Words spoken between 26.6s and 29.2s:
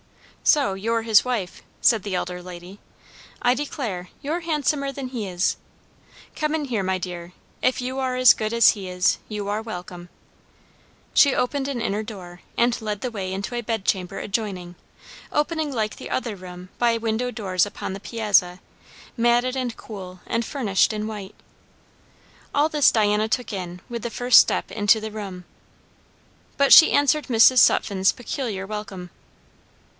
she answered Mrs. Sutphen's peculiar welcome.